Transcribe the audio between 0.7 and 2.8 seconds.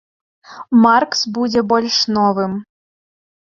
Маркс будзе больш новым.